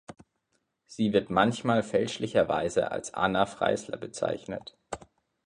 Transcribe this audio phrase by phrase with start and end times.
[0.87, 4.75] Sie wird manchmal fälschlicherweise als Anna Freisler bezeichnet.